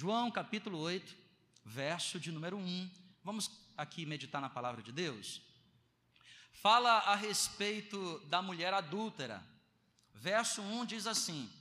[0.00, 1.14] João capítulo 8,
[1.62, 2.90] verso de número 1.
[3.22, 5.42] Vamos aqui meditar na palavra de Deus?
[6.52, 9.46] Fala a respeito da mulher adúltera.
[10.14, 11.52] Verso 1 diz assim: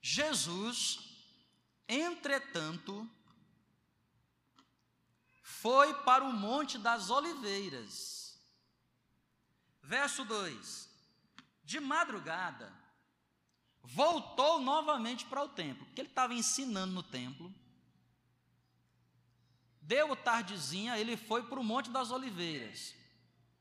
[0.00, 1.00] Jesus,
[1.88, 3.10] entretanto,
[5.42, 8.38] foi para o Monte das Oliveiras.
[9.82, 10.88] Verso 2:
[11.64, 12.72] De madrugada,
[13.86, 17.52] voltou novamente para o templo, porque ele estava ensinando no templo.
[19.80, 22.94] Deu tardezinha, ele foi para o Monte das Oliveiras.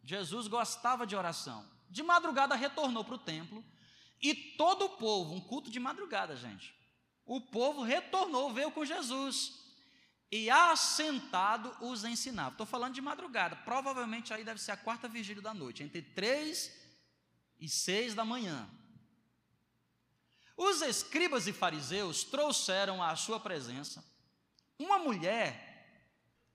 [0.04, 1.66] Jesus gostava de oração.
[1.90, 3.64] De madrugada retornou para o templo
[4.22, 6.74] e todo o povo, um culto de madrugada, gente.
[7.26, 9.64] O povo retornou, veio com Jesus
[10.32, 12.52] e assentado os ensinava.
[12.52, 16.72] Estou falando de madrugada, provavelmente aí deve ser a quarta vigília da noite, entre três
[17.60, 18.68] e seis da manhã.
[20.58, 24.04] Os escribas e fariseus trouxeram à sua presença
[24.80, 25.66] uma mulher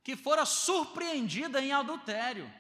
[0.03, 2.51] que fora surpreendida em adultério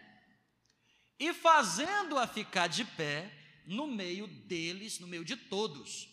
[1.18, 3.30] e fazendo-a ficar de pé
[3.66, 6.08] no meio deles, no meio de todos,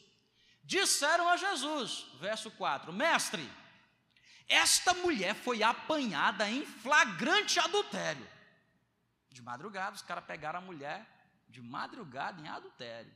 [0.63, 3.49] disseram a Jesus, verso 4: Mestre,
[4.47, 8.27] esta mulher foi apanhada em flagrante adultério.
[9.29, 11.05] De madrugada, os caras pegaram a mulher
[11.47, 13.11] de madrugada em adultério.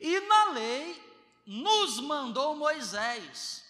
[0.00, 1.13] E na lei
[1.46, 3.64] nos mandou Moisés,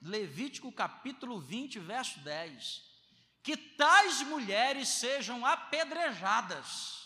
[0.00, 2.82] Levítico capítulo 20, verso 10,
[3.42, 7.04] que tais mulheres sejam apedrejadas.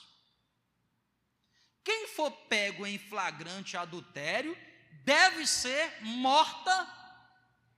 [1.84, 4.56] Quem for pego em flagrante adultério
[5.04, 6.94] deve ser morta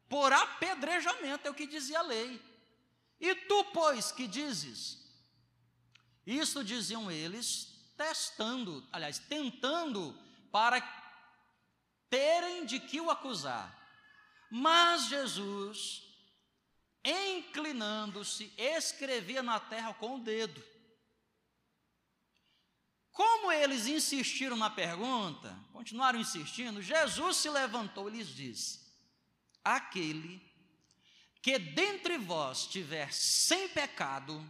[0.08, 2.42] por apedrejamento, é o que dizia a lei.
[3.20, 4.98] E tu, pois, que dizes?
[6.26, 10.18] Isso diziam eles, testando, aliás, tentando
[10.50, 10.80] para
[12.10, 13.74] terem de que o acusar.
[14.50, 16.02] Mas Jesus,
[17.04, 20.62] inclinando-se, escrevia na terra com o dedo.
[23.12, 28.80] Como eles insistiram na pergunta, continuaram insistindo, Jesus se levantou e lhes disse:
[29.64, 30.40] Aquele
[31.42, 34.44] que dentre vós tiver sem pecado,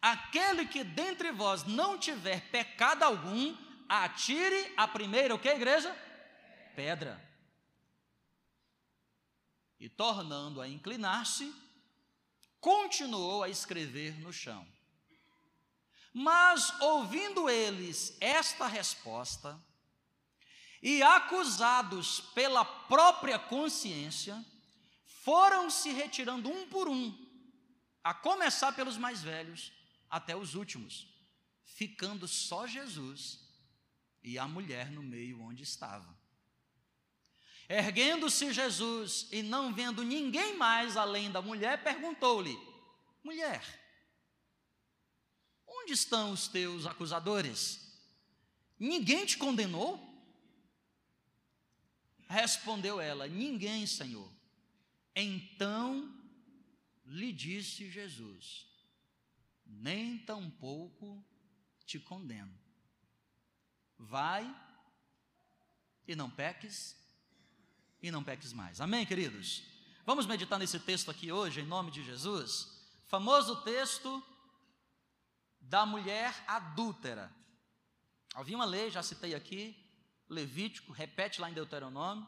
[0.00, 3.56] aquele que dentre vós não tiver pecado algum,
[3.88, 5.96] atire a primeira, o que, igreja?
[6.80, 7.22] Pedra.
[9.78, 11.54] E tornando a inclinar-se,
[12.58, 14.66] continuou a escrever no chão.
[16.12, 19.62] Mas, ouvindo eles esta resposta,
[20.82, 24.42] e acusados pela própria consciência,
[25.06, 27.14] foram se retirando um por um,
[28.02, 29.70] a começar pelos mais velhos
[30.08, 31.06] até os últimos,
[31.62, 33.38] ficando só Jesus
[34.22, 36.19] e a mulher no meio onde estava.
[37.72, 42.58] Erguendo-se Jesus e não vendo ninguém mais além da mulher, perguntou-lhe:
[43.22, 43.62] Mulher,
[45.68, 47.96] onde estão os teus acusadores?
[48.76, 50.04] Ninguém te condenou?
[52.26, 54.28] Respondeu ela: Ninguém, Senhor.
[55.14, 56.12] Então
[57.06, 58.66] lhe disse Jesus:
[59.64, 61.24] Nem tampouco
[61.86, 62.58] te condeno.
[63.96, 64.52] Vai
[66.08, 66.99] e não peques
[68.02, 68.80] e não peques mais.
[68.80, 69.62] Amém, queridos?
[70.06, 72.68] Vamos meditar nesse texto aqui hoje, em nome de Jesus.
[73.06, 74.22] Famoso texto
[75.60, 77.30] da mulher adúltera.
[78.34, 79.76] Havia uma lei, já citei aqui,
[80.28, 82.26] Levítico, repete lá em Deuteronômio,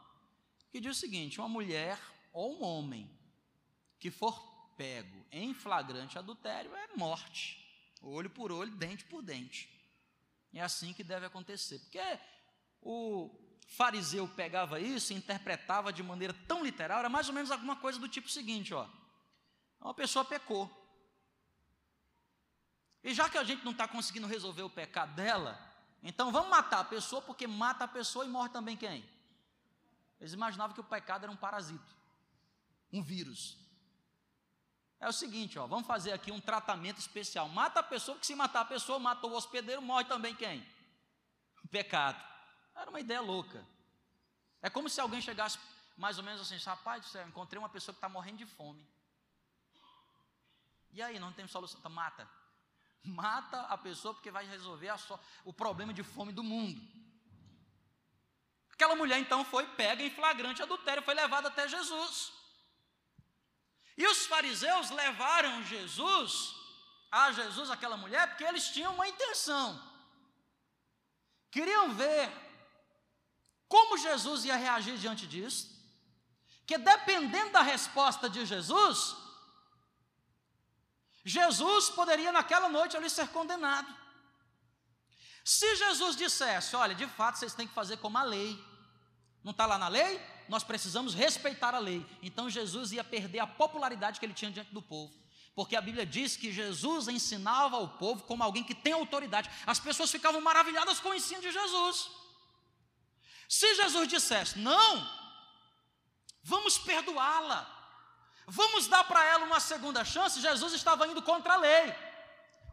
[0.71, 1.99] que diz o seguinte: uma mulher
[2.33, 3.09] ou um homem
[3.99, 4.41] que for
[4.77, 7.65] pego em flagrante adultério é morte,
[8.03, 9.71] olho por olho, dente por dente.
[10.53, 12.01] É assim que deve acontecer, porque
[12.81, 13.31] o
[13.73, 17.99] fariseu pegava isso e interpretava de maneira tão literal, era mais ou menos alguma coisa
[17.99, 18.87] do tipo seguinte, ó.
[19.81, 20.71] Uma pessoa pecou.
[23.03, 25.59] E já que a gente não está conseguindo resolver o pecado dela,
[26.03, 29.05] então vamos matar a pessoa, porque mata a pessoa e morre também quem?
[30.21, 31.97] Eles imaginavam que o pecado era um parasito,
[32.93, 33.57] um vírus.
[35.01, 37.49] É o seguinte, ó, vamos fazer aqui um tratamento especial.
[37.49, 40.65] Mata a pessoa, porque se matar a pessoa, mata o hospedeiro, morre também quem?
[41.65, 42.32] O pecado.
[42.83, 43.65] Era uma ideia louca.
[44.61, 45.59] É como se alguém chegasse
[45.97, 48.85] mais ou menos assim, rapaz do céu, encontrei uma pessoa que está morrendo de fome.
[50.91, 52.29] E aí, não tem solução, então mata.
[53.05, 56.81] Mata a pessoa porque vai resolver so, o problema de fome do mundo.
[58.73, 62.33] Aquela mulher então foi pega em flagrante adultério, foi levada até Jesus.
[63.97, 66.55] E os fariseus levaram Jesus,
[67.11, 69.81] a Jesus, aquela mulher, porque eles tinham uma intenção.
[71.51, 72.52] Queriam ver
[74.03, 75.73] Jesus ia reagir diante disso?
[76.67, 79.15] que dependendo da resposta de Jesus,
[81.25, 83.93] Jesus poderia naquela noite ali ser condenado.
[85.45, 88.59] Se Jesus dissesse, olha, de fato vocês têm que fazer como a lei,
[89.43, 90.21] não está lá na lei?
[90.49, 92.07] Nós precisamos respeitar a lei.
[92.23, 95.13] Então Jesus ia perder a popularidade que ele tinha diante do povo.
[95.55, 99.51] Porque a Bíblia diz que Jesus ensinava ao povo como alguém que tem autoridade.
[99.67, 102.22] As pessoas ficavam maravilhadas com o ensino de Jesus.
[103.53, 105.07] Se Jesus dissesse, não,
[106.43, 107.61] vamos perdoá-la,
[108.47, 111.95] vamos dar para ela uma segunda chance, Jesus estava indo contra a lei.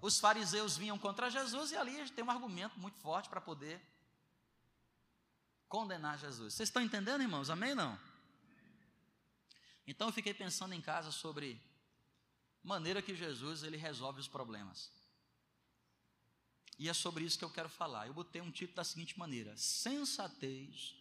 [0.02, 3.78] Os fariseus vinham contra Jesus e ali tem um argumento muito forte para poder
[5.68, 6.54] condenar Jesus.
[6.54, 7.50] Vocês estão entendendo, irmãos?
[7.50, 8.00] Amém não?
[9.86, 11.62] Então eu fiquei pensando em casa sobre
[12.64, 14.90] maneira que Jesus ele resolve os problemas.
[16.80, 18.08] E é sobre isso que eu quero falar.
[18.08, 20.96] Eu botei um título da seguinte maneira: Sensatez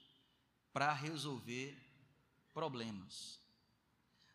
[0.73, 1.81] para resolver
[2.53, 3.39] problemas.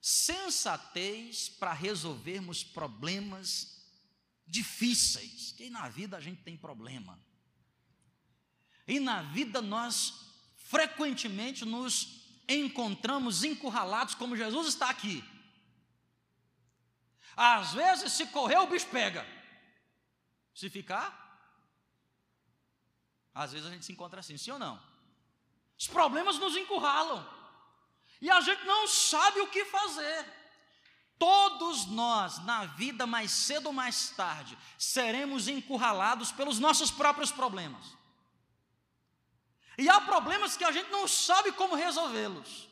[0.01, 3.83] Sensatez para resolvermos problemas
[4.47, 7.19] difíceis, que na vida a gente tem problema.
[8.87, 10.13] E na vida nós
[10.55, 15.23] frequentemente nos encontramos encurralados, como Jesus está aqui.
[17.35, 19.25] Às vezes, se correr, o bicho pega.
[20.53, 21.22] Se ficar,
[23.33, 24.79] às vezes a gente se encontra assim, sim ou não?
[25.77, 27.27] Os problemas nos encurralam.
[28.21, 30.25] E a gente não sabe o que fazer.
[31.17, 37.85] Todos nós, na vida, mais cedo ou mais tarde, seremos encurralados pelos nossos próprios problemas.
[39.77, 42.69] E há problemas que a gente não sabe como resolvê-los.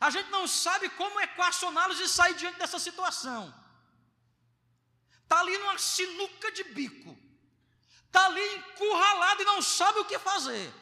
[0.00, 3.52] A gente não sabe como equacioná-los e sair diante dessa situação.
[5.22, 7.29] Está ali numa sinuca de bico.
[8.10, 10.74] Está ali encurralado e não sabe o que fazer.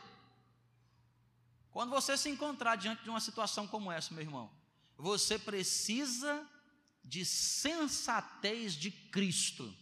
[1.70, 4.50] Quando você se encontrar diante de uma situação como essa, meu irmão,
[4.96, 6.42] você precisa
[7.04, 9.76] de sensatez de Cristo.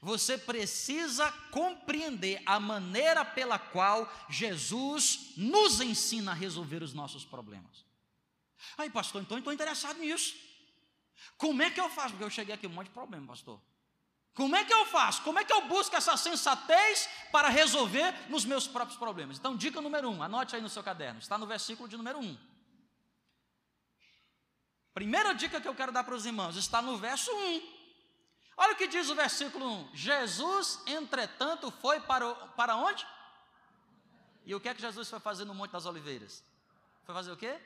[0.00, 7.84] Você precisa compreender a maneira pela qual Jesus nos ensina a resolver os nossos problemas.
[8.76, 10.36] Aí, pastor, então estou interessado nisso.
[11.36, 12.10] Como é que eu faço?
[12.10, 13.60] Porque eu cheguei aqui um monte de problema, pastor.
[14.38, 15.20] Como é que eu faço?
[15.22, 19.36] Como é que eu busco essa sensatez para resolver nos meus próprios problemas?
[19.36, 22.38] Então, dica número um, anote aí no seu caderno, está no versículo de número um.
[24.94, 27.62] Primeira dica que eu quero dar para os irmãos está no verso 1.
[28.58, 33.04] Olha o que diz o versículo 1: Jesus, entretanto, foi para, para onde?
[34.46, 36.44] E o que é que Jesus foi fazer no Monte das Oliveiras?
[37.02, 37.60] Foi fazer o quê?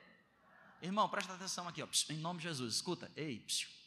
[0.81, 3.81] Irmão, presta atenção aqui, ó, em nome de Jesus, escuta, ei, psiu.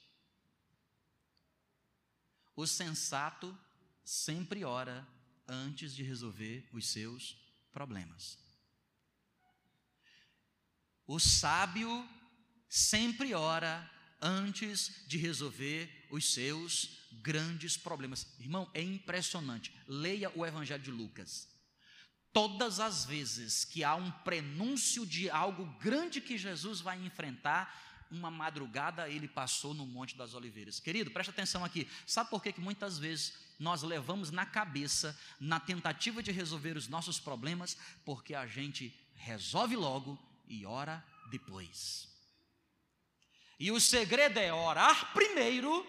[2.56, 3.58] O sensato
[4.04, 5.08] sempre ora
[5.48, 7.38] antes de resolver os seus
[7.72, 8.38] problemas.
[11.08, 12.08] O sábio
[12.68, 13.92] sempre ora
[14.22, 18.28] antes de resolver os seus grandes problemas.
[18.40, 19.74] Irmão, é impressionante.
[19.88, 21.48] Leia o Evangelho de Lucas.
[22.34, 28.32] Todas as vezes que há um prenúncio de algo grande que Jesus vai enfrentar, uma
[28.32, 30.80] madrugada ele passou no Monte das Oliveiras.
[30.80, 31.88] Querido, presta atenção aqui.
[32.08, 36.88] Sabe por que, que muitas vezes nós levamos na cabeça, na tentativa de resolver os
[36.88, 40.18] nossos problemas, porque a gente resolve logo
[40.48, 42.08] e ora depois.
[43.60, 45.86] E o segredo é orar primeiro,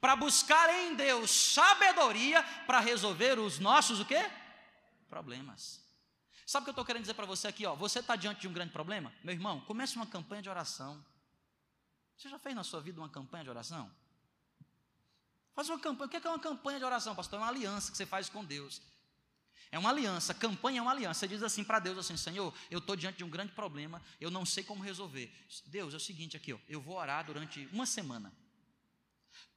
[0.00, 4.30] para buscar em Deus sabedoria para resolver os nossos o quê?
[5.08, 5.89] Problemas.
[6.50, 7.64] Sabe o que eu estou querendo dizer para você aqui?
[7.64, 9.12] Ó, você está diante de um grande problema?
[9.22, 11.00] Meu irmão, comece uma campanha de oração.
[12.16, 13.88] Você já fez na sua vida uma campanha de oração?
[15.54, 16.08] Faz uma campanha.
[16.08, 17.38] O que é uma campanha de oração, pastor?
[17.38, 18.82] É uma aliança que você faz com Deus.
[19.70, 21.20] É uma aliança, campanha é uma aliança.
[21.20, 24.28] Você diz assim para Deus assim, Senhor, eu estou diante de um grande problema, eu
[24.28, 25.32] não sei como resolver.
[25.66, 28.34] Deus, é o seguinte aqui, ó, eu vou orar durante uma semana.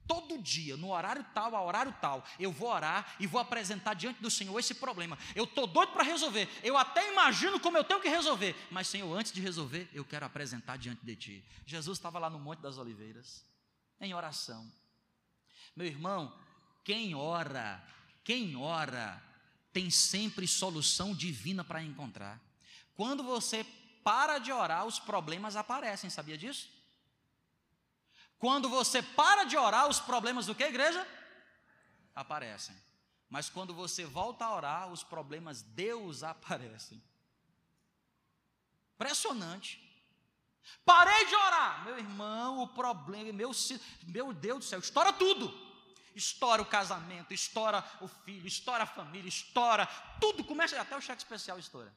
[0.08, 4.22] Todo dia, no horário tal, a horário tal, eu vou orar e vou apresentar diante
[4.22, 5.18] do Senhor esse problema.
[5.34, 6.50] Eu estou doido para resolver.
[6.62, 8.56] Eu até imagino como eu tenho que resolver.
[8.70, 11.46] Mas, Senhor, antes de resolver, eu quero apresentar diante de Ti.
[11.66, 13.46] Jesus estava lá no Monte das Oliveiras,
[14.02, 14.70] em oração.
[15.76, 16.38] Meu irmão,
[16.84, 17.82] quem ora,
[18.26, 19.24] quem ora,
[19.72, 22.42] tem sempre solução divina para encontrar.
[22.94, 23.66] Quando você
[24.04, 26.73] para de orar, os problemas aparecem, sabia disso?
[28.40, 31.08] Quando você para de orar, os problemas do que, igreja?
[32.14, 32.76] Aparecem.
[33.30, 37.02] Mas quando você volta a orar, os problemas Deus aparecem.
[38.96, 39.82] Impressionante.
[40.86, 43.52] Parei de orar, meu irmão, o problema, meu,
[44.04, 45.52] meu Deus do céu, estoura tudo.
[46.16, 49.88] Estoura o casamento, estoura o filho, estoura a família, estoura,
[50.22, 51.94] tudo começa, até o cheque especial estoura.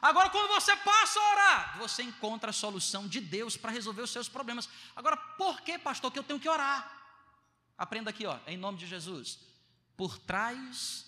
[0.00, 4.10] Agora, quando você passa a orar, você encontra a solução de Deus para resolver os
[4.10, 4.68] seus problemas.
[4.96, 6.98] Agora, por que, pastor, que eu tenho que orar?
[7.76, 9.38] Aprenda aqui, ó, em nome de Jesus.
[9.96, 11.06] Por trás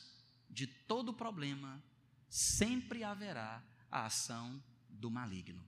[0.50, 1.82] de todo problema,
[2.28, 5.64] sempre haverá a ação do maligno.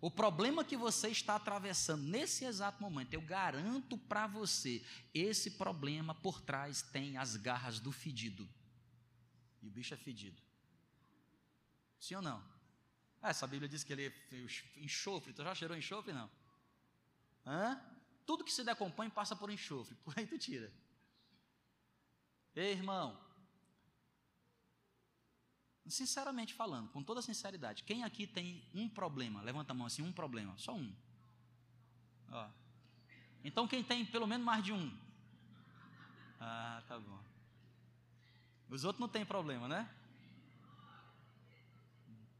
[0.00, 6.14] O problema que você está atravessando nesse exato momento, eu garanto para você, esse problema
[6.14, 8.48] por trás tem as garras do fedido.
[9.60, 10.40] E o bicho é fedido.
[11.98, 12.42] Sim ou não?
[13.20, 14.12] Ah, essa Bíblia diz que ele é
[14.76, 15.32] enxofre.
[15.32, 16.12] Tu já cheirou enxofre?
[16.12, 16.30] Não.
[17.44, 17.80] Hã?
[18.24, 19.94] Tudo que se decompõe passa por enxofre.
[19.96, 20.72] Por aí tu tira.
[22.54, 23.18] Ei, irmão.
[25.86, 29.40] Sinceramente falando, com toda sinceridade, quem aqui tem um problema?
[29.40, 30.94] Levanta a mão assim, um problema, só um.
[32.30, 32.50] Ó.
[33.42, 34.94] Então quem tem pelo menos mais de um?
[36.38, 37.18] Ah, tá bom.
[38.68, 39.88] Os outros não tem problema, né?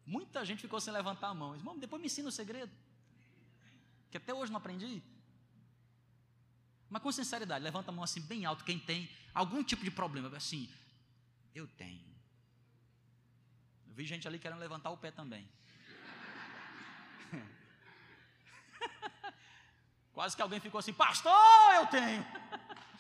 [0.08, 1.54] Muita gente ficou sem levantar a mão.
[1.54, 2.72] Irmão, depois me ensina o segredo.
[4.10, 5.02] Que até hoje não aprendi.
[6.88, 10.34] Mas com sinceridade, levanta a mão assim bem alto quem tem algum tipo de problema.
[10.34, 10.72] Assim,
[11.54, 12.08] eu tenho.
[13.86, 15.46] Eu vi gente ali querendo levantar o pé também.
[20.14, 21.34] Quase que alguém ficou assim, pastor,
[21.74, 22.26] eu tenho.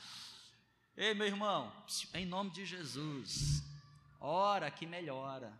[0.94, 1.72] Ei, meu irmão,
[2.12, 3.64] em nome de Jesus,
[4.20, 5.50] ora que melhora.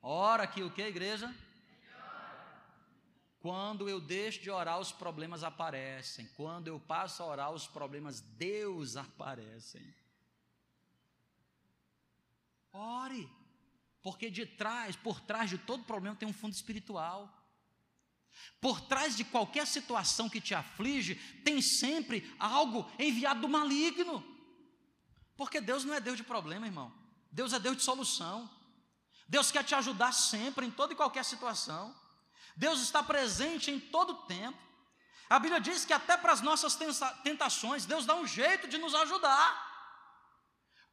[0.00, 1.34] Ora que o que, igreja?
[3.40, 6.28] Quando eu deixo de orar, os problemas aparecem.
[6.36, 9.94] Quando eu passo a orar, os problemas Deus aparecem.
[12.72, 13.28] Ore,
[14.02, 17.34] porque de trás, por trás de todo problema tem um fundo espiritual.
[18.60, 21.14] Por trás de qualquer situação que te aflige,
[21.44, 24.24] tem sempre algo enviado do maligno.
[25.36, 26.92] Porque Deus não é Deus de problema, irmão.
[27.30, 28.50] Deus é Deus de solução.
[29.28, 31.94] Deus quer te ajudar sempre, em toda e qualquer situação.
[32.56, 34.58] Deus está presente em todo tempo.
[35.28, 36.76] A Bíblia diz que até para as nossas
[37.22, 39.68] tentações, Deus dá um jeito de nos ajudar.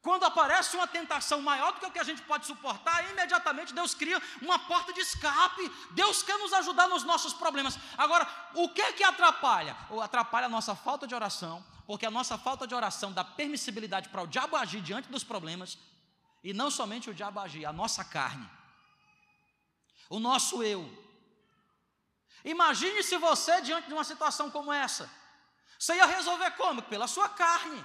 [0.02, 3.92] Quando aparece uma tentação maior do que o que a gente pode suportar, imediatamente Deus
[3.92, 5.68] cria uma porta de escape.
[5.92, 7.76] Deus quer nos ajudar nos nossos problemas.
[7.98, 9.76] Agora, o que é que atrapalha?
[9.90, 14.08] Ou atrapalha a nossa falta de oração, porque a nossa falta de oração dá permissibilidade
[14.10, 15.76] para o diabo agir diante dos problemas,
[16.46, 18.48] e não somente o diabo agir, a nossa carne,
[20.08, 20.80] o nosso eu.
[22.44, 25.10] Imagine se você, diante de uma situação como essa,
[25.76, 26.82] você ia resolver como?
[26.82, 27.84] Pela sua carne.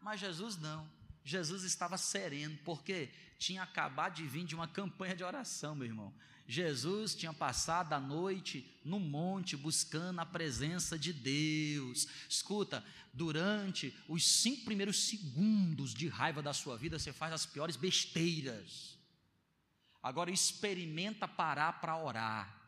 [0.00, 0.90] Mas Jesus não.
[1.22, 6.12] Jesus estava sereno, porque tinha acabado de vir de uma campanha de oração, meu irmão.
[6.50, 12.08] Jesus tinha passado a noite no monte buscando a presença de Deus.
[12.28, 17.76] Escuta, durante os cinco primeiros segundos de raiva da sua vida, você faz as piores
[17.76, 18.98] besteiras.
[20.02, 22.60] Agora experimenta parar para orar.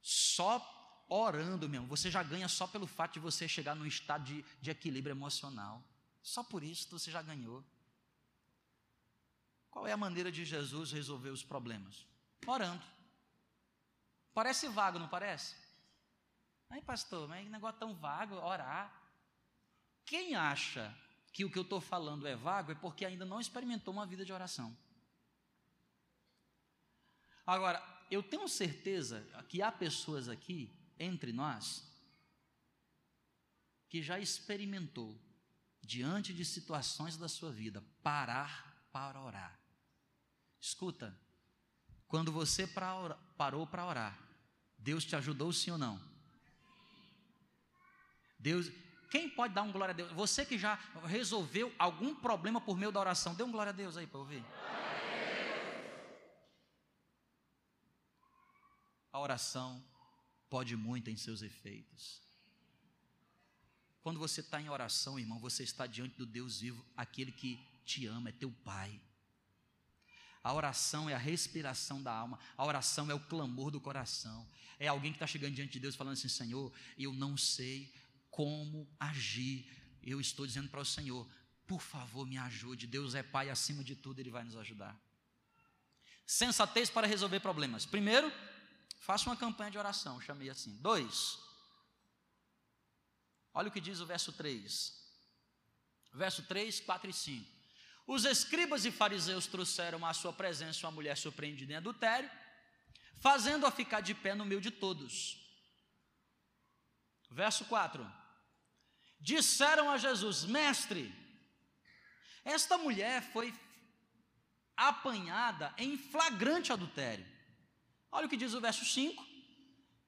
[0.00, 4.42] Só orando mesmo, você já ganha só pelo fato de você chegar num estado de,
[4.62, 5.84] de equilíbrio emocional.
[6.22, 7.62] Só por isso você já ganhou.
[9.70, 12.06] Qual é a maneira de Jesus resolver os problemas?
[12.44, 12.84] Orando.
[14.34, 15.56] Parece vago, não parece?
[16.68, 18.92] Aí, pastor, mas que negócio tão vago, orar.
[20.04, 20.94] Quem acha
[21.32, 24.24] que o que eu estou falando é vago é porque ainda não experimentou uma vida
[24.24, 24.76] de oração.
[27.46, 31.86] Agora, eu tenho certeza que há pessoas aqui, entre nós,
[33.88, 35.18] que já experimentou,
[35.80, 39.60] diante de situações da sua vida, parar para orar.
[40.60, 41.16] Escuta,
[42.08, 42.66] quando você
[43.36, 44.18] parou para orar,
[44.78, 46.00] Deus te ajudou sim ou não?
[48.38, 48.70] Deus,
[49.10, 50.12] quem pode dar um glória a Deus?
[50.12, 53.96] Você que já resolveu algum problema por meio da oração, dê um glória a Deus
[53.96, 54.44] aí para ouvir.
[59.12, 59.82] A oração
[60.50, 62.22] pode muito em seus efeitos.
[64.02, 68.06] Quando você está em oração, irmão, você está diante do Deus vivo, aquele que te
[68.06, 69.00] ama, é teu Pai.
[70.46, 74.48] A oração é a respiração da alma, a oração é o clamor do coração.
[74.78, 77.92] É alguém que está chegando diante de Deus falando assim: Senhor, eu não sei
[78.30, 79.66] como agir.
[80.04, 81.28] Eu estou dizendo para o Senhor,
[81.66, 82.86] por favor, me ajude.
[82.86, 84.96] Deus é Pai acima de tudo, Ele vai nos ajudar.
[86.24, 87.84] Sensatez para resolver problemas.
[87.84, 88.32] Primeiro,
[89.00, 90.76] faça uma campanha de oração, chamei assim.
[90.76, 91.40] Dois,
[93.52, 94.96] olha o que diz o verso 3.
[96.12, 97.55] Verso 3, 4 e 5.
[98.06, 102.30] Os escribas e fariseus trouxeram à sua presença uma mulher surpreendida em adultério,
[103.20, 105.44] fazendo-a ficar de pé no meio de todos.
[107.30, 108.06] Verso 4:
[109.18, 111.12] Disseram a Jesus: Mestre,
[112.44, 113.52] esta mulher foi
[114.76, 117.26] apanhada em flagrante adultério.
[118.12, 119.26] Olha o que diz o verso 5.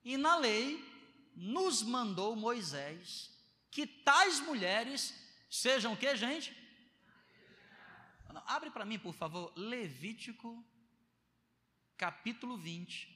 [0.05, 0.83] E na lei
[1.35, 3.31] nos mandou Moisés
[3.71, 5.15] que tais mulheres
[5.51, 6.57] sejam o que, gente?
[8.47, 10.65] Abre para mim, por favor, Levítico,
[11.97, 13.09] capítulo 20,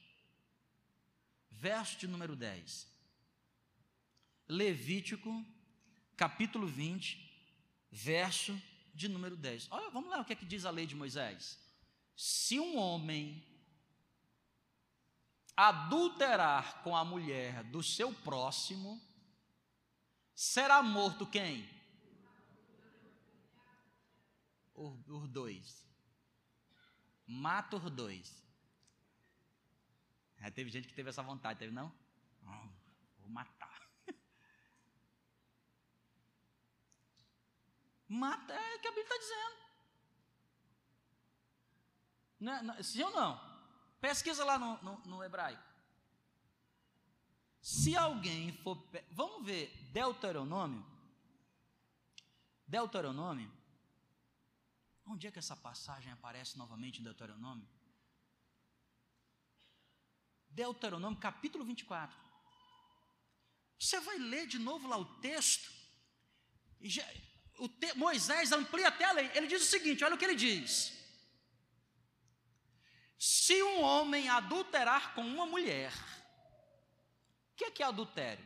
[1.49, 2.87] verso de número 10.
[4.47, 5.45] Levítico,
[6.15, 7.17] capítulo 20,
[7.91, 8.59] verso
[8.93, 9.67] de número 10.
[9.71, 11.59] Olha, vamos lá o que é que diz a lei de Moisés.
[12.15, 13.43] Se um homem
[15.55, 19.01] adulterar com a mulher do seu próximo,
[20.33, 21.67] será morto quem?
[24.73, 25.87] Os dois.
[27.25, 28.43] Mata os dois.
[30.39, 31.93] Já teve gente que teve essa vontade, teve não?
[32.43, 32.67] Oh,
[33.19, 33.81] vou matar.
[38.09, 39.63] Mata, é o que a Bíblia está dizendo.
[42.39, 43.39] Não, é, não, sim ou não?
[44.01, 45.63] Pesquisa lá no, no, no hebraico.
[47.61, 48.85] Se alguém for.
[49.11, 50.85] Vamos ver Deuteronômio.
[52.67, 53.49] Deuteronômio.
[55.05, 57.67] Onde é que essa passagem aparece novamente em Deuteronômio?
[60.49, 62.17] Deuteronômio, capítulo 24.
[63.79, 65.71] Você vai ler de novo lá o texto.
[66.81, 67.03] Já,
[67.57, 69.29] o te, Moisés amplia até a lei.
[69.33, 70.93] Ele diz o seguinte: olha o que ele diz.
[73.17, 75.93] Se um homem adulterar com uma mulher,
[77.51, 78.45] o que é, que é adultério?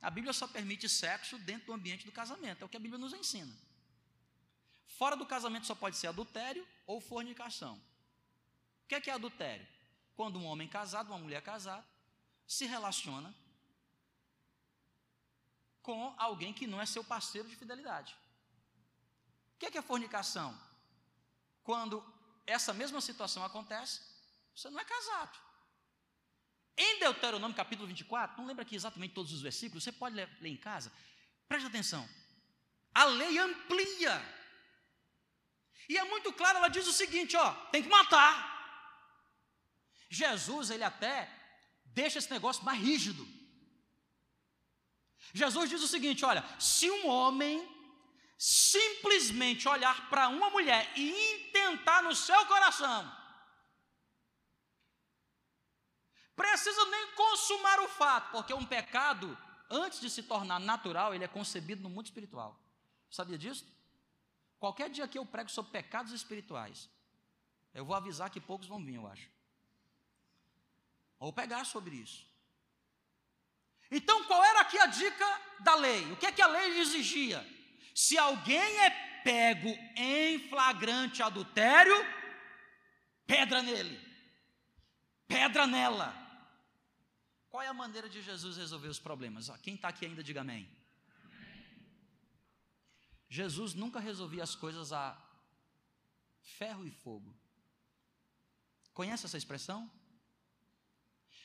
[0.00, 2.98] A Bíblia só permite sexo dentro do ambiente do casamento, é o que a Bíblia
[2.98, 3.54] nos ensina.
[4.98, 7.76] Fora do casamento só pode ser adultério ou fornicação.
[8.84, 9.66] O que é, que é adultério?
[10.14, 11.84] Quando um homem casado, uma mulher casada,
[12.46, 13.34] se relaciona
[15.82, 18.14] com alguém que não é seu parceiro de fidelidade.
[19.54, 20.58] O que é, que é fornicação?
[21.62, 22.04] Quando
[22.46, 24.14] essa mesma situação acontece
[24.54, 25.36] você não é casado.
[26.76, 30.50] Em Deuteronômio capítulo 24, não lembra aqui exatamente todos os versículos, você pode ler, ler
[30.50, 30.92] em casa.
[31.48, 32.08] Preste atenção.
[32.94, 34.43] A lei amplia.
[35.88, 38.52] E é muito claro, ela diz o seguinte, ó, tem que matar.
[40.08, 41.28] Jesus, ele até
[41.86, 43.26] deixa esse negócio mais rígido.
[45.32, 47.68] Jesus diz o seguinte: olha, se um homem
[48.38, 53.10] simplesmente olhar para uma mulher e intentar no seu coração,
[56.36, 59.36] precisa nem consumar o fato, porque um pecado,
[59.70, 62.60] antes de se tornar natural, ele é concebido no mundo espiritual.
[63.10, 63.64] Sabia disso?
[64.64, 66.88] Qualquer dia que eu prego sobre pecados espirituais,
[67.74, 69.28] eu vou avisar que poucos vão vir, eu acho.
[71.18, 72.26] Ou pegar sobre isso.
[73.90, 75.26] Então, qual era aqui a dica
[75.60, 76.10] da lei?
[76.12, 77.46] O que é que a lei exigia?
[77.94, 78.88] Se alguém é
[79.22, 81.98] pego em flagrante adultério,
[83.26, 84.00] pedra nele,
[85.28, 86.10] pedra nela.
[87.50, 89.50] Qual é a maneira de Jesus resolver os problemas?
[89.62, 90.66] Quem está aqui ainda, diga amém.
[93.34, 95.20] Jesus nunca resolvia as coisas a
[96.40, 97.36] ferro e fogo.
[98.92, 99.90] Conhece essa expressão?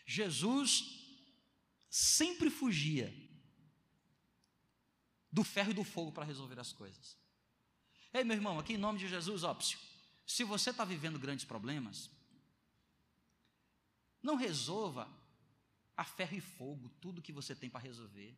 [0.05, 0.71] Jesus
[1.89, 3.11] sempre fugia
[5.31, 7.17] do ferro e do fogo para resolver as coisas.
[8.13, 9.79] Ei, meu irmão, aqui em nome de Jesus, óbvio,
[10.27, 12.07] se você está vivendo grandes problemas,
[14.21, 15.09] não resolva
[15.97, 18.37] a ferro e fogo tudo que você tem para resolver.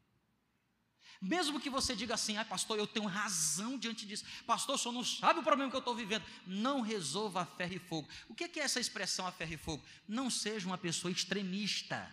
[1.21, 4.93] Mesmo que você diga assim, ah, pastor, eu tenho razão diante disso, pastor, o senhor
[4.93, 6.25] não sabe o problema que eu estou vivendo.
[6.47, 8.09] Não resolva a ferro e fogo.
[8.27, 9.85] O que é essa expressão a ferro e fogo?
[10.07, 12.11] Não seja uma pessoa extremista.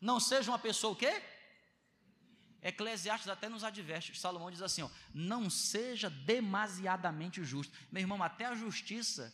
[0.00, 1.20] Não seja uma pessoa o quê?
[2.62, 7.76] Eclesiastes até nos adverte, Salomão diz assim: ó, não seja demasiadamente justo.
[7.90, 9.32] Meu irmão, até a justiça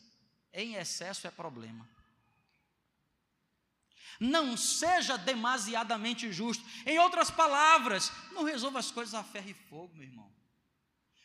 [0.53, 1.89] em excesso é problema.
[4.21, 6.65] Não seja demasiadamente justo.
[6.87, 10.33] Em outras palavras, não resolva as coisas a ferro e fogo, meu irmão.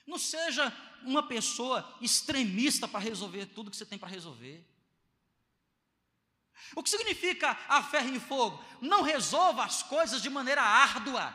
[0.08, 0.74] Não seja
[1.04, 4.66] uma pessoa extremista para resolver tudo que você tem para resolver.
[6.76, 8.64] O que significa a ferro e fogo?
[8.82, 11.34] Não resolva as coisas de maneira árdua.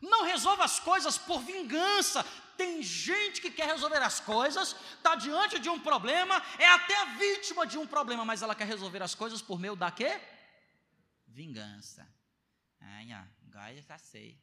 [0.00, 2.24] Não resolva as coisas por vingança,
[2.56, 7.66] tem gente que quer resolver as coisas, está diante de um problema, é até vítima
[7.66, 10.20] de um problema, mas ela quer resolver as coisas por meio da quê?
[11.26, 12.06] Vingança.
[12.80, 14.38] Ai, agora eu já sei.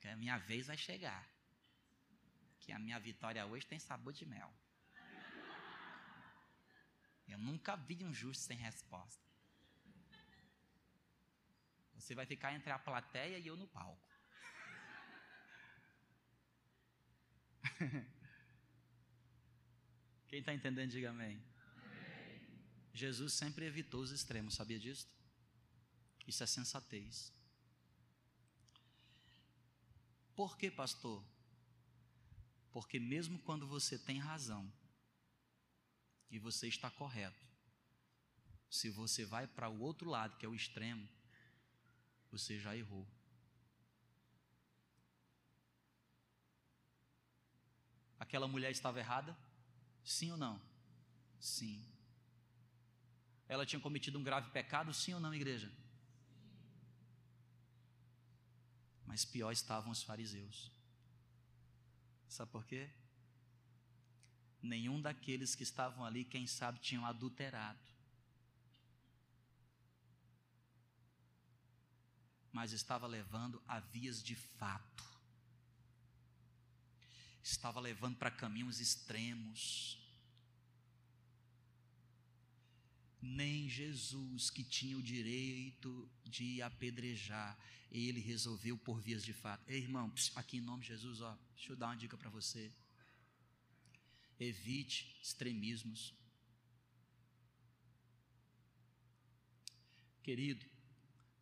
[0.00, 1.26] Que a minha vez vai chegar.
[2.60, 4.52] Que a minha vitória hoje tem sabor de mel.
[7.26, 9.22] Eu nunca vi um justo sem resposta.
[11.94, 14.11] Você vai ficar entre a plateia e eu no palco.
[20.28, 21.42] Quem está entendendo, diga amém.
[22.94, 25.08] Jesus sempre evitou os extremos, sabia disso?
[26.26, 27.32] Isso é sensatez.
[30.34, 31.24] Por que, pastor?
[32.70, 34.72] Porque mesmo quando você tem razão
[36.30, 37.46] e você está correto,
[38.70, 41.06] se você vai para o outro lado, que é o extremo,
[42.30, 43.06] você já errou.
[48.22, 49.36] Aquela mulher estava errada?
[50.04, 50.62] Sim ou não?
[51.40, 51.84] Sim.
[53.48, 54.94] Ela tinha cometido um grave pecado?
[54.94, 55.68] Sim ou não, igreja?
[59.04, 60.70] Mas pior estavam os fariseus.
[62.28, 62.88] Sabe por quê?
[64.62, 67.84] Nenhum daqueles que estavam ali, quem sabe, tinham adulterado.
[72.52, 75.11] Mas estava levando a vias de fato.
[77.42, 80.02] Estava levando para caminhos extremos.
[83.22, 87.56] nem Jesus, que tinha o direito de apedrejar,
[87.90, 89.62] ele resolveu por vias de fato.
[89.68, 92.72] Ei, irmão, aqui em nome de Jesus, ó, deixa eu dar uma dica para você.
[94.40, 96.12] Evite extremismos.
[100.22, 100.66] Querido,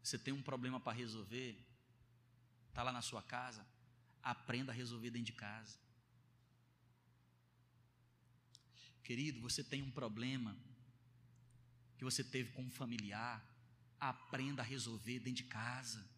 [0.03, 1.59] você tem um problema para resolver,
[2.69, 3.67] está lá na sua casa,
[4.23, 5.79] aprenda a resolver dentro de casa.
[9.11, 10.57] Querido, você tem um problema
[11.99, 13.45] que você teve com um familiar,
[13.99, 16.09] aprenda a resolver dentro de casa.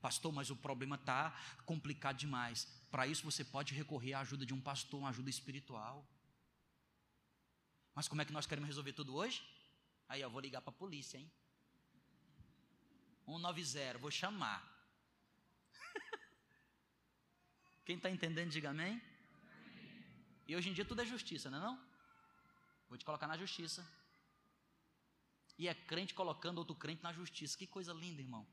[0.00, 2.64] Pastor, mas o problema está complicado demais.
[2.92, 6.08] Para isso você pode recorrer à ajuda de um pastor, uma ajuda espiritual.
[7.92, 9.42] Mas como é que nós queremos resolver tudo hoje?
[10.08, 11.28] Aí eu vou ligar para a polícia, hein?
[13.26, 14.62] 190, vou chamar.
[17.84, 19.02] Quem está entendendo, diga amém.
[20.52, 21.80] E hoje em dia tudo é justiça, não é não?
[22.86, 23.82] Vou te colocar na justiça.
[25.56, 27.56] E é crente colocando outro crente na justiça.
[27.56, 28.46] Que coisa linda, irmão.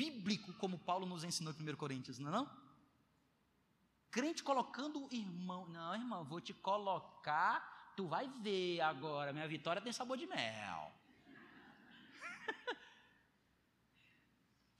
[0.00, 2.62] Bíblico, como Paulo nos ensinou em 1 Coríntios, não é não?
[4.10, 5.68] Crente colocando o irmão.
[5.68, 7.92] Não, irmão, vou te colocar.
[7.94, 9.30] Tu vai ver agora.
[9.30, 10.90] Minha vitória tem sabor de mel.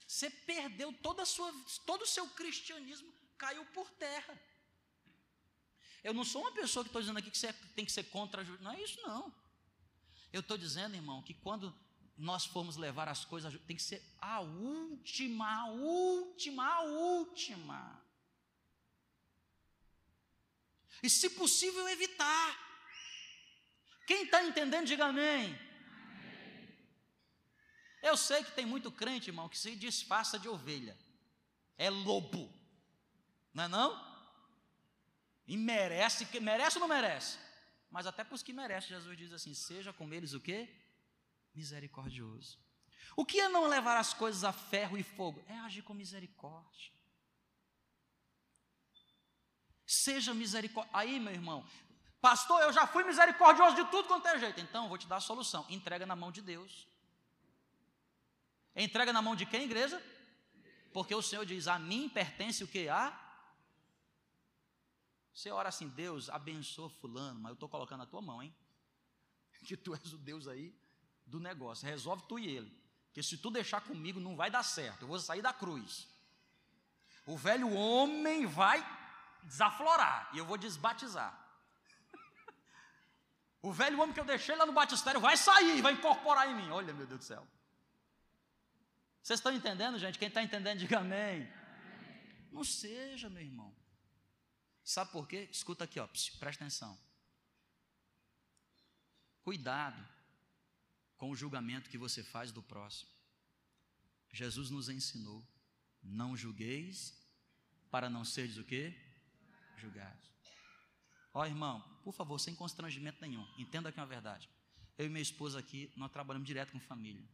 [0.07, 1.53] Você perdeu toda sua,
[1.85, 4.35] todo o seu cristianismo, caiu por terra.
[6.03, 8.41] Eu não sou uma pessoa que estou dizendo aqui que você tem que ser contra
[8.41, 8.63] a justiça.
[8.63, 9.33] Não é isso, não.
[10.31, 11.73] Eu estou dizendo, irmão, que quando
[12.17, 18.03] nós formos levar as coisas, tem que ser a última, a última, a última.
[21.01, 22.59] E se possível, evitar.
[24.05, 25.57] Quem está entendendo, diga amém.
[28.01, 30.97] Eu sei que tem muito crente, irmão, que se disfarça de ovelha.
[31.77, 32.53] É lobo.
[33.53, 34.12] Não é não?
[35.45, 37.37] E merece, merece ou não merece?
[37.89, 40.67] Mas até para os que merecem, Jesus diz assim: seja com eles o que?
[41.53, 42.59] Misericordioso.
[43.15, 45.43] O que é não levar as coisas a ferro e fogo?
[45.47, 46.91] É agir com misericórdia.
[49.85, 50.89] Seja misericórdia.
[50.93, 51.63] Aí, meu irmão,
[52.19, 54.59] pastor, eu já fui misericordioso de tudo quanto é jeito.
[54.59, 55.65] Então, vou te dar a solução.
[55.69, 56.87] Entrega na mão de Deus.
[58.75, 60.01] Entrega na mão de quem, igreja?
[60.91, 62.89] Porque o Senhor diz: a mim pertence o que?
[62.89, 63.11] A
[65.33, 68.53] você ora assim, Deus, abençoa fulano, mas eu estou colocando na tua mão, hein?
[69.65, 70.75] Que tu és o Deus aí
[71.25, 71.87] do negócio.
[71.87, 72.71] Resolve tu e ele.
[73.07, 75.03] Porque se tu deixar comigo, não vai dar certo.
[75.03, 76.07] Eu vou sair da cruz.
[77.25, 78.83] O velho homem vai
[79.43, 81.39] desaflorar e eu vou desbatizar.
[83.61, 86.69] O velho homem que eu deixei lá no batistério vai sair, vai incorporar em mim.
[86.69, 87.47] Olha, meu Deus do céu.
[89.21, 90.19] Vocês estão entendendo, gente?
[90.19, 91.43] Quem está entendendo, diga amém.
[91.43, 91.53] amém.
[92.51, 93.73] Não seja, meu irmão.
[94.83, 95.47] Sabe por quê?
[95.51, 96.99] Escuta aqui, ó, presta atenção.
[99.41, 100.01] Cuidado
[101.17, 103.09] com o julgamento que você faz do próximo.
[104.31, 105.45] Jesus nos ensinou:
[106.01, 107.17] não julgueis
[107.89, 108.93] para não seres o quê?
[109.77, 110.29] Julgados.
[111.33, 114.49] Ó, irmão, por favor, sem constrangimento nenhum, entenda é uma verdade.
[114.97, 117.27] Eu e minha esposa aqui, nós trabalhamos direto com família.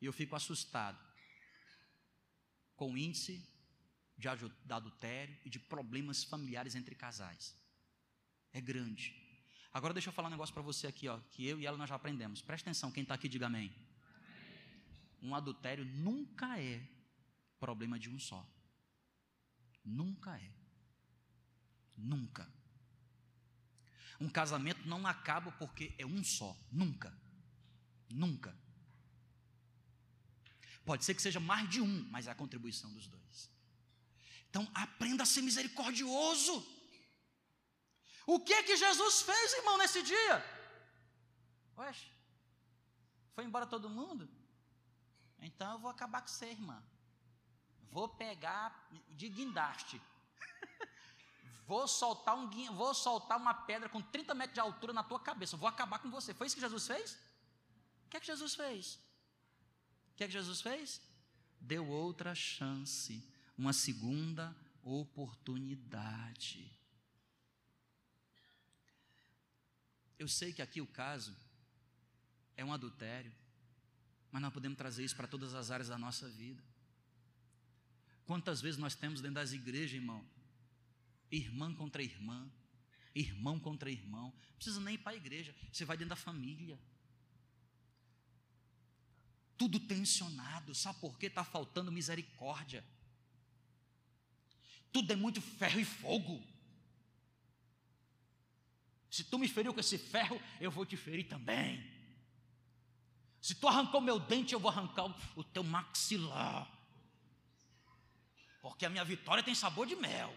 [0.00, 0.98] E eu fico assustado
[2.74, 3.46] com o índice
[4.16, 7.56] de adultério e de problemas familiares entre casais.
[8.52, 9.14] É grande.
[9.72, 11.88] Agora deixa eu falar um negócio para você aqui, ó, que eu e ela nós
[11.88, 12.42] já aprendemos.
[12.42, 13.72] Presta atenção, quem está aqui, diga amém.
[15.22, 16.86] Um adultério nunca é
[17.58, 18.46] problema de um só.
[19.84, 20.50] Nunca é.
[21.96, 22.52] Nunca.
[24.20, 26.56] Um casamento não acaba porque é um só.
[26.70, 27.16] Nunca.
[28.10, 28.56] Nunca.
[30.84, 33.51] Pode ser que seja mais de um, mas é a contribuição dos dois.
[34.52, 36.54] Então, aprenda a ser misericordioso.
[38.26, 40.44] O que que Jesus fez, irmão, nesse dia?
[41.74, 42.06] Oxe,
[43.34, 44.28] foi embora todo mundo?
[45.40, 46.82] Então eu vou acabar com você, irmã.
[47.90, 50.00] Vou pegar de guindaste.
[51.66, 55.56] vou soltar um vou soltar uma pedra com 30 metros de altura na tua cabeça.
[55.56, 56.34] Vou acabar com você.
[56.34, 57.18] Foi isso que Jesus fez?
[58.06, 58.98] O que é que Jesus fez?
[60.12, 61.00] O que é que Jesus fez?
[61.58, 66.70] Deu outra chance, uma segunda oportunidade.
[70.18, 71.36] Eu sei que aqui o caso
[72.56, 73.32] é um adultério,
[74.30, 76.62] mas nós podemos trazer isso para todas as áreas da nossa vida.
[78.24, 80.24] Quantas vezes nós temos dentro das igrejas, irmão,
[81.30, 82.50] irmã contra irmã,
[83.14, 86.78] irmão contra irmão, não precisa nem ir para a igreja, você vai dentro da família.
[89.58, 91.26] Tudo tensionado, sabe por quê?
[91.26, 92.84] Está faltando misericórdia.
[94.92, 96.42] Tudo é muito ferro e fogo.
[99.10, 101.90] Se tu me feriu com esse ferro, eu vou te ferir também.
[103.40, 105.04] Se tu arrancou meu dente, eu vou arrancar
[105.36, 106.70] o teu maxilar.
[108.60, 110.32] Porque a minha vitória tem sabor de mel,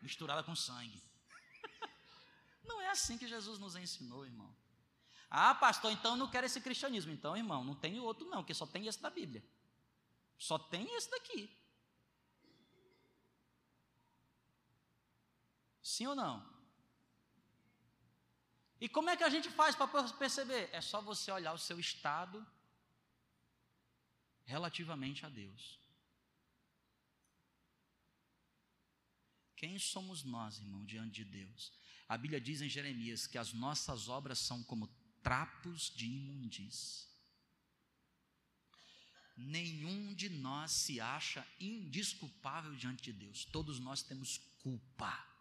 [0.00, 1.02] misturada com sangue.
[2.64, 4.56] Não é assim que Jesus nos ensinou, irmão.
[5.28, 7.12] Ah, pastor, então não quero esse cristianismo.
[7.12, 9.44] Então, irmão, não tem outro não, porque só tem esse da Bíblia.
[10.38, 11.50] Só tem esse daqui.
[15.92, 16.36] Sim ou não?
[18.80, 20.68] E como é que a gente faz para perceber?
[20.72, 22.44] É só você olhar o seu estado
[24.44, 25.78] relativamente a Deus.
[29.54, 31.72] Quem somos nós, irmão, diante de Deus?
[32.08, 34.88] A Bíblia diz em Jeremias que as nossas obras são como
[35.22, 37.08] trapos de imundícia.
[39.36, 43.44] Nenhum de nós se acha indisculpável diante de Deus.
[43.44, 45.35] Todos nós temos culpa.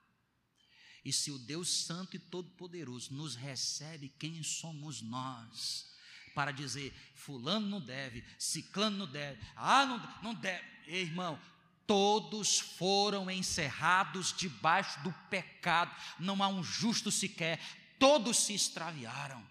[1.06, 5.94] E se o Deus Santo e Todo-Poderoso nos recebe, quem somos nós?
[6.34, 10.65] Para dizer, fulano não deve, ciclano não deve, ah, não, não deve.
[10.88, 11.39] Irmão,
[11.86, 17.60] todos foram encerrados debaixo do pecado, não há um justo sequer,
[18.00, 19.46] todos se extraviaram.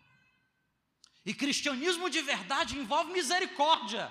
[1.24, 4.10] E cristianismo de verdade envolve misericórdia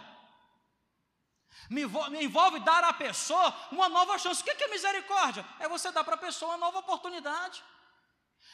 [1.69, 1.83] me
[2.23, 4.41] envolve, dar à pessoa uma nova chance.
[4.41, 5.45] O que é misericórdia?
[5.59, 7.63] É você dar para a pessoa uma nova oportunidade,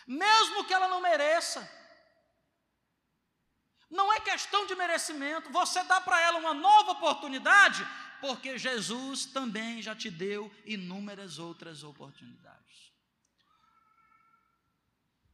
[0.07, 1.69] mesmo que ela não mereça.
[3.89, 7.87] Não é questão de merecimento, você dá para ela uma nova oportunidade,
[8.21, 12.59] porque Jesus também já te deu inúmeras outras oportunidades.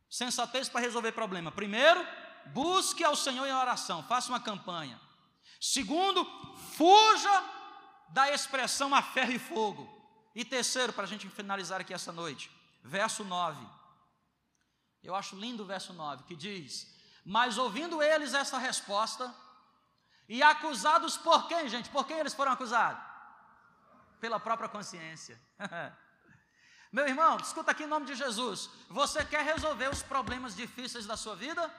[0.09, 1.51] Sensatez para resolver problema.
[1.51, 2.07] Primeiro,
[2.45, 4.97] busque ao Senhor em oração, faça uma campanha.
[5.59, 6.23] Segundo,
[6.77, 7.54] fuja
[8.09, 9.89] da expressão a ferro e fogo.
[10.33, 12.51] E terceiro, para a gente finalizar aqui essa noite,
[12.83, 13.65] verso 9.
[15.03, 19.33] Eu acho lindo o verso 9, que diz: Mas ouvindo eles essa resposta,
[20.27, 21.89] e acusados por quem, gente?
[21.89, 23.03] Por quem eles foram acusados?
[24.19, 25.39] Pela própria consciência.
[26.91, 28.69] Meu irmão, escuta aqui em nome de Jesus.
[28.89, 31.71] Você quer resolver os problemas difíceis da sua vida?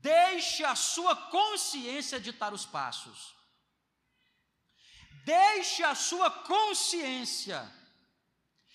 [0.00, 3.35] Deixe a sua consciência ditar os passos.
[5.26, 7.68] Deixe a sua consciência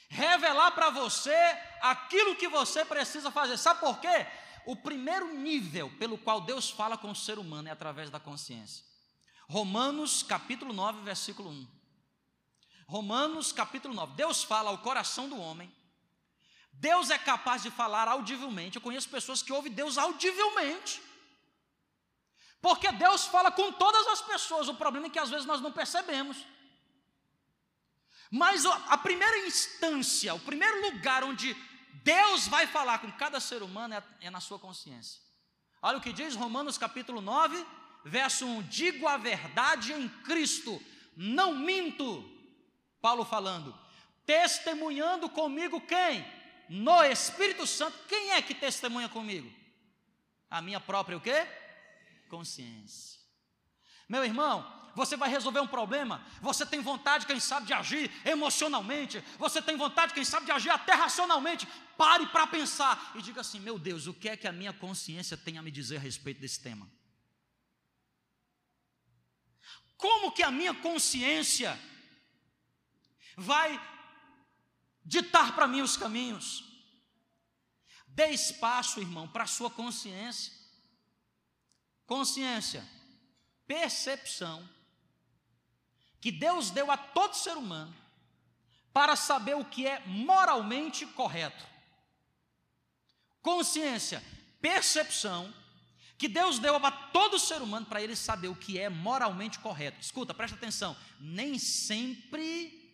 [0.09, 1.33] revelar para você
[1.81, 3.57] aquilo que você precisa fazer.
[3.57, 4.27] Sabe por quê?
[4.65, 8.83] O primeiro nível pelo qual Deus fala com o ser humano é através da consciência.
[9.47, 11.67] Romanos capítulo 9, versículo 1.
[12.85, 14.15] Romanos capítulo 9.
[14.15, 15.73] Deus fala ao coração do homem.
[16.73, 18.75] Deus é capaz de falar audivelmente.
[18.75, 21.01] Eu conheço pessoas que ouvem Deus audivelmente.
[22.61, 25.71] Porque Deus fala com todas as pessoas, o problema é que às vezes nós não
[25.71, 26.37] percebemos.
[28.29, 31.55] Mas a primeira instância, o primeiro lugar onde
[32.03, 35.19] Deus vai falar com cada ser humano é, é na sua consciência.
[35.81, 37.65] Olha o que diz Romanos capítulo 9,
[38.05, 40.81] verso 1: Digo a verdade em Cristo,
[41.17, 42.23] não minto.
[43.01, 43.77] Paulo falando,
[44.25, 46.23] testemunhando comigo quem?
[46.69, 47.97] No Espírito Santo.
[48.07, 49.51] Quem é que testemunha comigo?
[50.49, 51.47] A minha própria o quê?
[52.31, 53.19] Consciência.
[54.07, 54.55] Meu irmão,
[54.95, 59.77] você vai resolver um problema, você tem vontade, quem sabe, de agir emocionalmente, você tem
[59.77, 61.67] vontade, quem sabe, de agir até racionalmente.
[61.97, 65.37] Pare para pensar e diga assim: meu Deus, o que é que a minha consciência
[65.37, 66.89] tem a me dizer a respeito desse tema?
[69.97, 71.79] Como que a minha consciência
[73.37, 73.79] vai
[75.05, 76.47] ditar para mim os caminhos?
[78.07, 80.60] Dê espaço, irmão, para a sua consciência.
[82.11, 82.85] Consciência.
[83.65, 84.69] percepção
[86.19, 87.95] que Deus deu a todo ser humano
[88.91, 91.65] para saber o que é moralmente correto.
[93.41, 94.21] Consciência,
[94.59, 95.53] percepção
[96.17, 100.01] que Deus deu a todo ser humano para ele saber o que é moralmente correto.
[100.01, 102.93] Escuta, presta atenção, nem sempre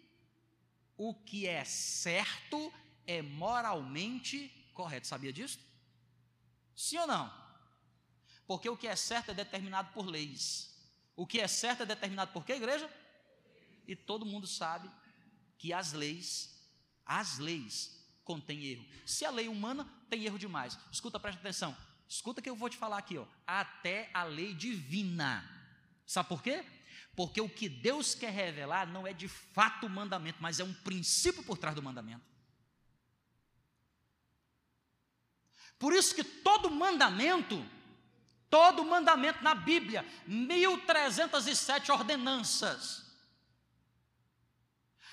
[0.96, 2.72] o que é certo
[3.08, 5.08] é moralmente correto.
[5.08, 5.58] Sabia disso?
[6.76, 7.47] Sim ou não?
[8.48, 10.74] Porque o que é certo é determinado por leis.
[11.16, 12.90] O que é certo é determinado por quê, igreja?
[13.86, 14.90] E todo mundo sabe
[15.58, 16.58] que as leis,
[17.06, 18.86] as leis contêm erro.
[19.06, 21.76] Se a lei humana tem erro demais, escuta, presta atenção.
[22.08, 23.26] Escuta que eu vou te falar aqui, ó.
[23.46, 25.44] Até a lei divina.
[26.06, 26.64] Sabe por quê?
[27.16, 30.74] Porque o que Deus quer revelar não é de fato o mandamento, mas é um
[30.74, 32.24] princípio por trás do mandamento.
[35.80, 37.64] Por isso que todo mandamento,
[38.50, 43.06] todo mandamento na Bíblia, 1307 ordenanças.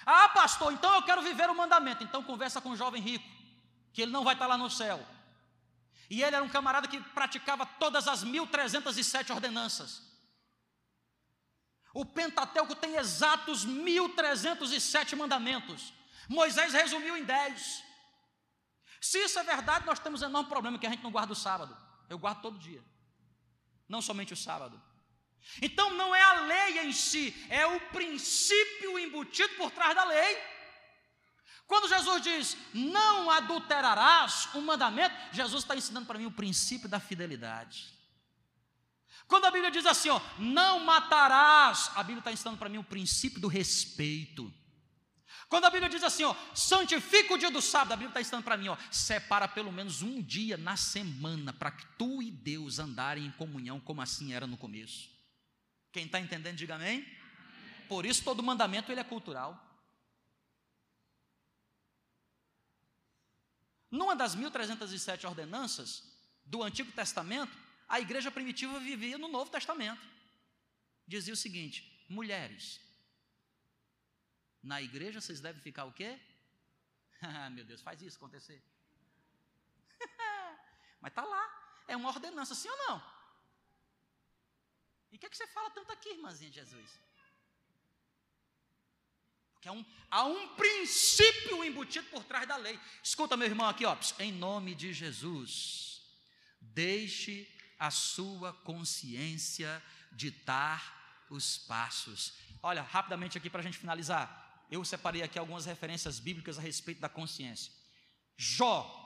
[0.06, 2.04] Ah, pastor, então eu quero viver o mandamento.
[2.04, 3.24] Então conversa com o jovem rico,
[3.92, 5.04] que ele não vai estar lá no céu.
[6.10, 10.02] E ele era um camarada que praticava todas as 1307 ordenanças.
[11.94, 15.92] O Pentateuco tem exatos 1307 mandamentos.
[16.28, 17.84] Moisés resumiu em 10.
[19.00, 21.36] Se isso é verdade, nós temos um enorme problema que a gente não guarda o
[21.36, 21.76] sábado.
[22.08, 22.82] Eu guardo todo dia.
[23.88, 24.80] Não somente o sábado.
[25.60, 30.38] Então não é a lei em si, é o princípio embutido por trás da lei.
[31.66, 37.00] Quando Jesus diz, não adulterarás um mandamento, Jesus está ensinando para mim o princípio da
[37.00, 37.92] fidelidade.
[39.26, 42.84] Quando a Bíblia diz assim, ó, não matarás, a Bíblia está ensinando para mim o
[42.84, 44.52] princípio do respeito.
[45.54, 48.42] Quando a Bíblia diz assim, ó, santifica o dia do sábado, a Bíblia está ensinando
[48.42, 52.80] para mim, ó, separa pelo menos um dia na semana para que tu e Deus
[52.80, 55.08] andarem em comunhão, como assim era no começo.
[55.92, 57.06] Quem está entendendo, diga amém.
[57.88, 59.56] Por isso todo mandamento ele é cultural.
[63.88, 66.02] Numa das 1307 ordenanças
[66.44, 67.56] do Antigo Testamento,
[67.88, 70.02] a igreja primitiva vivia no Novo Testamento.
[71.06, 72.80] Dizia o seguinte: mulheres,
[74.64, 76.18] na igreja vocês devem ficar o quê?
[77.26, 78.62] Ah, meu Deus, faz isso acontecer.
[81.00, 83.14] Mas está lá, é uma ordenança, sim ou não?
[85.10, 87.00] E o que, é que você fala tanto aqui, irmãzinha de Jesus?
[89.54, 92.78] Porque há um, há um princípio embutido por trás da lei.
[93.02, 96.02] Escuta, meu irmão, aqui, ó, em nome de Jesus,
[96.60, 102.34] deixe a sua consciência ditar os passos.
[102.62, 104.43] Olha, rapidamente aqui para a gente finalizar
[104.74, 107.72] eu separei aqui algumas referências bíblicas a respeito da consciência.
[108.36, 109.00] Jó,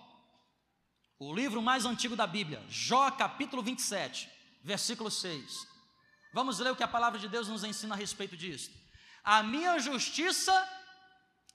[1.19, 4.31] o livro mais antigo da Bíblia, Jó capítulo 27,
[4.63, 5.67] versículo 6.
[6.33, 8.71] Vamos ler o que a palavra de Deus nos ensina a respeito disso.
[9.23, 10.53] A minha justiça,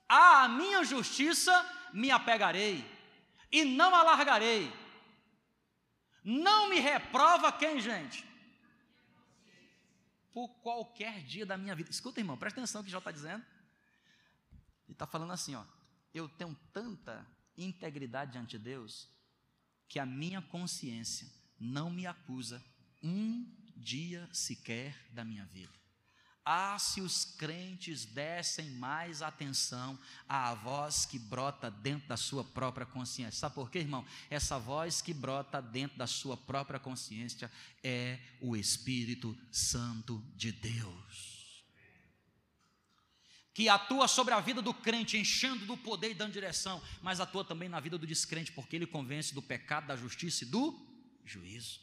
[0.07, 1.53] a minha justiça
[1.91, 2.85] me apegarei
[3.51, 4.71] e não alargarei.
[6.23, 8.23] Não me reprova quem, gente?
[10.31, 11.89] Por qualquer dia da minha vida.
[11.89, 13.43] Escuta, irmão, presta atenção no que Jó está dizendo.
[14.93, 15.63] Ele está falando assim: ó,
[16.13, 17.25] eu tenho tanta
[17.57, 19.09] integridade diante de Deus
[19.89, 21.27] que a minha consciência
[21.59, 22.63] não me acusa
[23.01, 25.73] um dia sequer da minha vida.
[26.45, 29.97] Ah, se os crentes dessem mais atenção
[30.29, 33.39] à voz que brota dentro da sua própria consciência.
[33.39, 34.05] Sabe por quê, irmão?
[34.29, 37.51] Essa voz que brota dentro da sua própria consciência
[37.81, 41.32] é o Espírito Santo de Deus
[43.53, 47.45] que atua sobre a vida do crente, enchendo do poder e dando direção, mas atua
[47.45, 50.75] também na vida do descrente, porque ele convence do pecado, da justiça e do
[51.23, 51.79] juízo.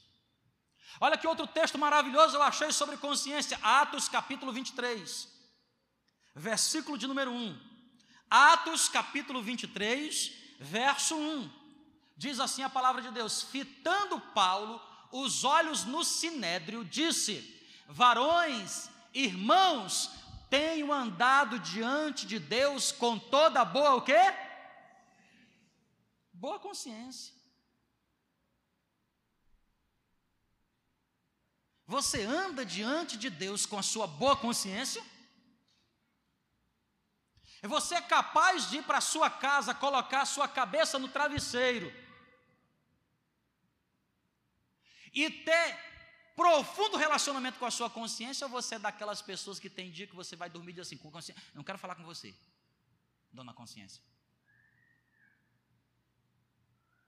[1.00, 5.28] Olha que outro texto maravilhoso eu achei sobre consciência, Atos capítulo 23,
[6.34, 7.70] versículo de número 1.
[8.28, 11.50] Atos capítulo 23, verso 1.
[12.16, 14.80] Diz assim a palavra de Deus: Fitando Paulo
[15.12, 20.10] os olhos no sinédrio, disse: Varões, irmãos,
[20.50, 24.20] tenho andado diante de Deus com toda boa o quê?
[26.32, 27.32] Boa consciência.
[31.86, 35.02] Você anda diante de Deus com a sua boa consciência?
[37.62, 41.92] Você é capaz de ir para a sua casa, colocar a sua cabeça no travesseiro
[45.12, 45.89] e ter
[46.36, 50.14] profundo relacionamento com a sua consciência ou você é daquelas pessoas que tem dia que
[50.14, 52.34] você vai dormir e diz assim, com consciência, não quero falar com você,
[53.32, 54.02] dona consciência.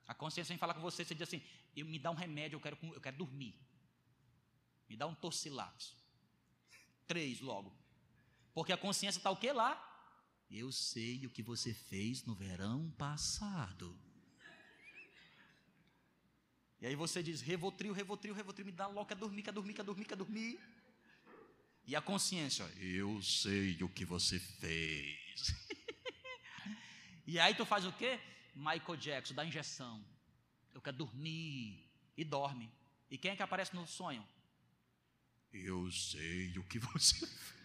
[0.06, 1.42] A consciência vem falar com você, você diz assim,
[1.74, 3.58] eu, me dá um remédio, eu quero, eu quero dormir.
[4.88, 5.96] Me dá um torcilax.
[7.06, 7.72] Três logo.
[8.52, 9.88] Porque a consciência está o que lá?
[10.50, 13.98] Eu sei o que você fez no verão passado.
[16.82, 19.84] E aí você diz, revotril, revotril, revotril, me dá logo, quer dormir, quer dormir, quer
[19.84, 20.60] dormir, quer dormir.
[21.86, 25.54] E a consciência, eu sei o que você fez.
[27.24, 28.18] e aí tu faz o quê?
[28.56, 30.04] Michael Jackson, dá injeção.
[30.74, 31.88] Eu quero dormir.
[32.16, 32.68] E dorme.
[33.08, 34.26] E quem é que aparece no sonho?
[35.52, 37.62] Eu sei o que você fez.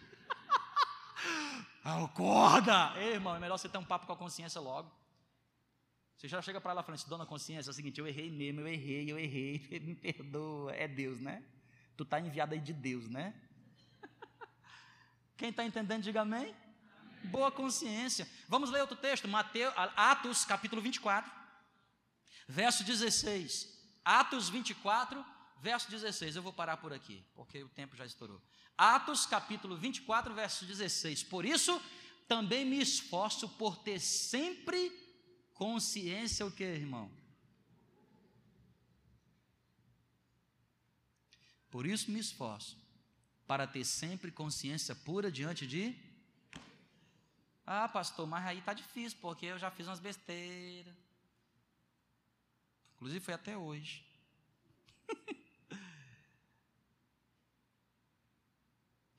[1.83, 2.93] Acorda!
[2.99, 4.91] Ei, irmão, é melhor você ter um papo com a consciência logo.
[6.17, 8.61] Você já chega para ela falando assim, dona consciência, é o seguinte, eu errei mesmo,
[8.61, 11.43] eu errei, eu errei, me perdoa, é Deus, né?
[11.95, 13.35] Tu está enviado aí de Deus, né?
[15.37, 16.55] Quem está entendendo, diga amém.
[17.25, 18.27] Boa consciência.
[18.47, 21.31] Vamos ler outro texto, Mateus, Atos, capítulo 24,
[22.47, 23.77] verso 16.
[24.03, 25.23] Atos 24,
[25.61, 26.35] verso 16.
[26.35, 28.41] Eu vou parar por aqui, porque o tempo já estourou.
[28.75, 31.23] Atos, capítulo 24, verso 16.
[31.25, 31.79] Por isso,
[32.27, 35.06] também me esforço por ter sempre
[35.57, 37.11] consciência o que, irmão?
[41.69, 42.77] Por isso me esforço
[43.45, 45.95] para ter sempre consciência pura diante de
[47.65, 50.95] Ah, pastor, mas aí tá difícil, porque eu já fiz umas besteiras.
[52.95, 54.05] Inclusive foi até hoje.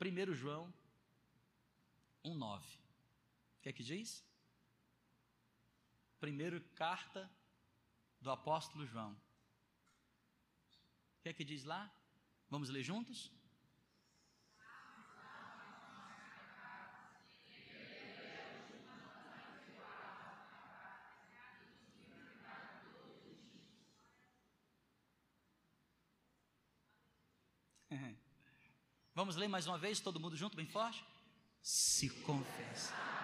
[0.01, 0.73] 1 João
[2.25, 2.61] 1,9.
[2.61, 4.28] O que é que diz?
[6.21, 7.31] Primeira carta
[8.21, 9.13] do apóstolo João.
[9.13, 9.17] O
[11.23, 11.93] que é que diz lá?
[12.49, 13.33] Vamos ler juntos?
[29.15, 31.05] Vamos ler mais uma vez, todo mundo junto, bem forte?
[31.63, 33.18] Se confessa.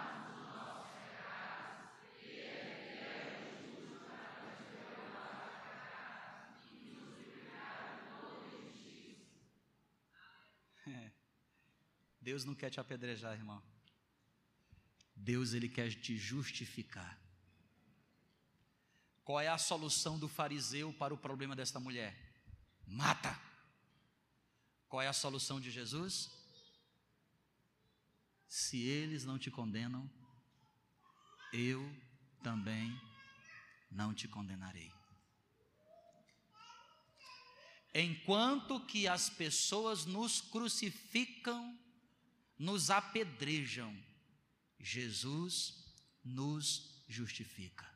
[12.24, 13.62] Deus não quer te apedrejar, irmão.
[15.14, 17.20] Deus ele quer te justificar.
[19.22, 22.12] Qual é a solução do fariseu para o problema desta mulher?
[22.86, 23.38] Mata.
[24.88, 26.30] Qual é a solução de Jesus?
[28.48, 30.10] Se eles não te condenam,
[31.52, 31.80] eu
[32.42, 32.98] também
[33.90, 34.90] não te condenarei.
[37.94, 41.83] Enquanto que as pessoas nos crucificam,
[42.58, 43.96] nos apedrejam,
[44.78, 47.88] Jesus nos justifica.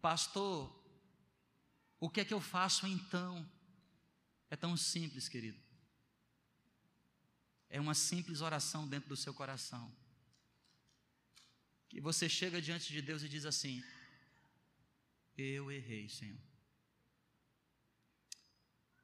[0.00, 0.74] Pastor,
[1.98, 3.50] o que é que eu faço então?
[4.50, 5.60] É tão simples, querido.
[7.68, 9.94] É uma simples oração dentro do seu coração.
[11.88, 13.82] Que você chega diante de Deus e diz assim:
[15.36, 16.40] Eu errei, Senhor.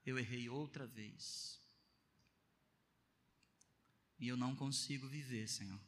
[0.04, 1.60] Eu errei outra vez.
[4.24, 5.78] E eu não consigo viver, Senhor,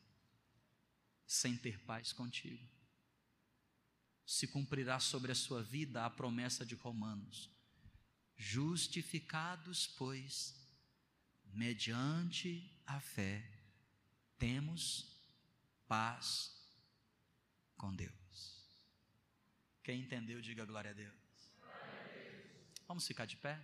[1.26, 2.68] sem ter paz contigo.
[4.26, 7.48] Se cumprirá sobre a sua vida a promessa de Romanos
[8.36, 10.54] Justificados, pois,
[11.46, 13.42] mediante a fé,
[14.36, 15.18] temos
[15.88, 16.54] paz
[17.78, 18.68] com Deus.
[19.82, 21.14] Quem entendeu, diga glória a Deus.
[22.86, 23.58] Vamos ficar de pé?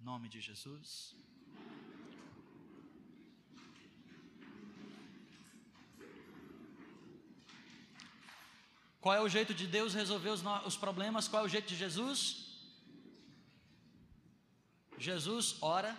[0.00, 1.14] Em nome de Jesus.
[9.02, 11.26] Qual é o jeito de Deus resolver os, os problemas?
[11.26, 12.18] Qual é o jeito de Jesus?
[14.96, 15.92] Jesus ora,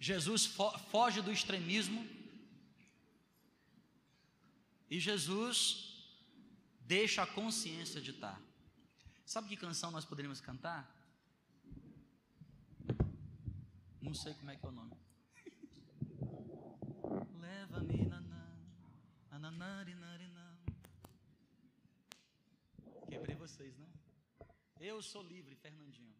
[0.00, 2.00] Jesus fo foge do extremismo,
[4.90, 5.58] e Jesus
[6.80, 8.40] deixa a consciência ditar.
[9.26, 10.82] Sabe que canção nós poderíamos cantar?
[14.00, 14.96] Não sei como é que é o nome.
[17.40, 18.04] Leva-me
[20.14, 20.33] Quebrei
[23.46, 23.86] vocês, né?
[24.80, 26.13] Eu sou livre, Fernandinho